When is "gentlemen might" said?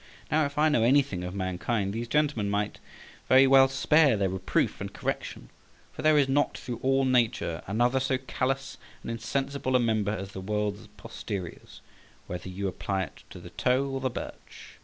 2.07-2.79